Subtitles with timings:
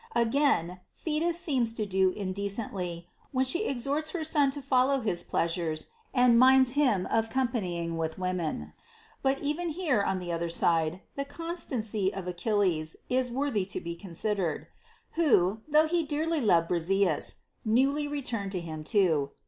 [0.15, 5.85] Again, Thetis seems to do indecently, when she exhorts her son to follow his pleasures
[6.11, 8.73] and minds him of companying with women.
[9.21, 13.95] But even here, on the other side, the continency of Achilles is worthy to be
[13.95, 14.65] considered;
[15.11, 19.29] who, though he dearly loved Briseis— newly returned to him too.